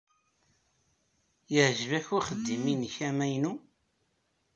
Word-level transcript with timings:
Yeɛjeb-ak 1.53 2.07
uxeddim-nnek 2.17 2.93
amaynu? 3.07 3.53